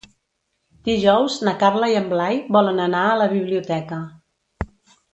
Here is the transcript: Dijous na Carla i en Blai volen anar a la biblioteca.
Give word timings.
Dijous 0.89 1.35
na 1.49 1.53
Carla 1.65 1.91
i 1.95 1.99
en 2.01 2.09
Blai 2.15 2.41
volen 2.57 2.85
anar 2.89 3.05
a 3.11 3.15
la 3.23 3.31
biblioteca. 3.39 4.05